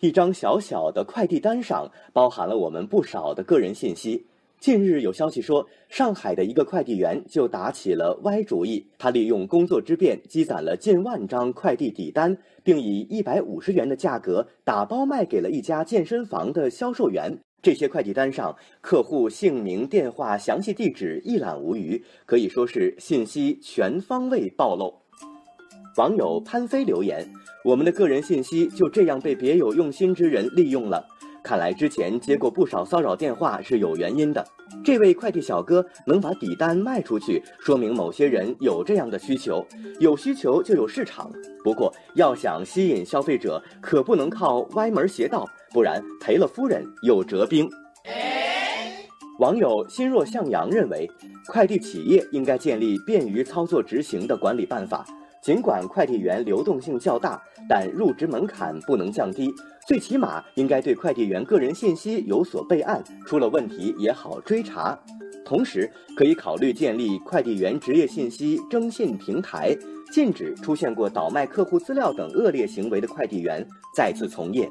[0.00, 4.26] 一张小小的快递单上包含了我们不少的个人信息。
[4.60, 17.38] 近日有消息说，上海的一个快递员就打起了歪主意，他利用工作之便积攒了近万张快递底单，并以一百五十元的价格打包卖给了一家健身房的销售员。
[17.62, 24.94] 这些快递单上，客户姓名、电话、详细地址一览无余，可以说是信息全方位暴露。
[25.96, 27.26] 网友潘飞留言
[27.64, 31.02] ：“我们的个人信息就这样被别有用心之人利用了。”
[31.42, 34.46] 看来之前接过不少骚扰电话是有原因的。
[34.84, 39.66] 这位快递小哥能把底单卖出去，说明某些人有这样的需求。
[39.98, 41.30] 有需求就有市场。
[41.64, 47.66] 不过要想吸引消费者，可不能靠歪门邪道，不然赔了夫人又折兵。
[49.38, 51.08] 网友心若向阳认为，
[51.46, 55.06] 快递企业应该建立便于操作执行的管理办法。
[55.46, 59.54] 尽管快递员流动性较大，但入职门槛不能降低。
[59.86, 64.98] 最起码应该对快递员个人信息有所备案，出了问题也好追查。
[65.44, 69.72] 同时，可以考虑建立快递员职业信息征信平台，
[70.10, 74.68] 禁止出现过倒卖客户资料等恶劣行为的快递员再次从业。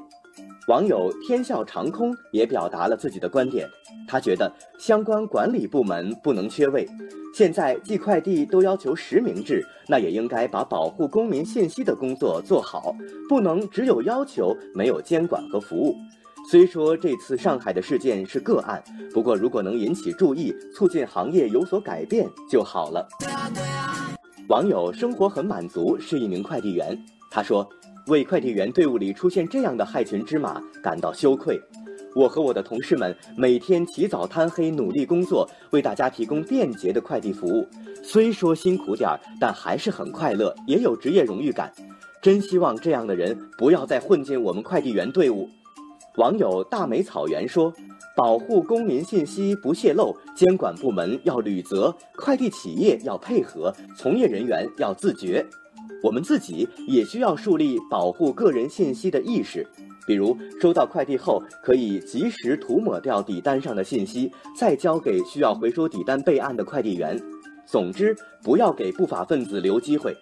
[0.67, 3.69] 网友天笑长空也表达了自己的观点，
[4.07, 6.87] 他觉得相关管理部门不能缺位。
[7.35, 12.95] 现在寄快递都要求实名制，那也应该把保护公民信息的工作做好，
[13.29, 15.95] 不能只有要求没有监管和服务。
[16.49, 23.07] 虽说这次上海的事件是个案，不过如果能引起注意，促进行业有所改变就好了。
[24.47, 26.97] 网友生活很满足是一名快递员，
[27.29, 27.67] 他说
[28.07, 31.59] 为快递员队伍里出现这样的害群之马感到羞愧。
[32.15, 37.67] 我和我的同事们每天起早贪黑努力工作，为大家提供便捷的快递服务。
[38.01, 41.73] 虽说辛苦点儿，但还是很快乐，也有职业荣誉感。
[42.21, 45.49] 真希望这样的人不要再混进我们快递员队伍。
[46.15, 47.73] 网友大美草原说
[48.15, 55.45] ：“保护公民信息不泄露，监管部门要履责，快递企业要配合，从业人员要自觉。
[56.03, 59.65] 我们自己也需要树立保护个人信息的意识。”
[60.07, 67.19] 比如收到快递后，可以及时涂抹掉底单上的信息，再交给需要回收底单备案的快递员。
[67.65, 70.15] 总之，不要给不法分子留机会。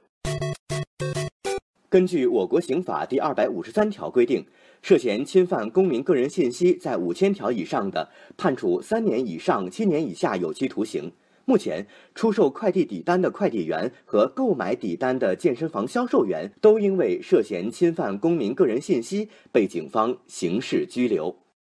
[1.89, 4.45] 根据我国刑法第二百五十三条规定，
[4.81, 11.11] 涉嫌侵犯公民个人信息在五千条以上的，判处三年以上七年以下有期徒刑。
[11.45, 21.42] 目前，出售快递底单的快递员和购买底单的健身房销售员都因为涉嫌侵犯公民个人信息被警方刑事拘留。